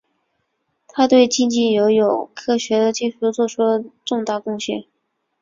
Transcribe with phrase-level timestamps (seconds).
[0.87, 4.85] 他对竞技游泳科学技术做出了重大贡献。